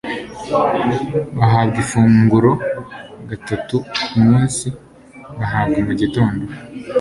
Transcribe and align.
bahabwa 1.37 1.77
ifunguro 1.83 2.51
gatatu 3.29 3.75
ku 4.09 4.15
munsi 4.25 4.67
bahabwa 5.37 5.79
mu 5.87 5.93
gitondo 6.01 6.43